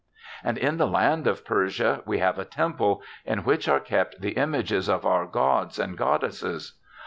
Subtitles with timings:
[0.43, 4.31] And in the land of Persia we have a temple, in which are kept the
[4.31, 6.79] images of our gods and goddesses.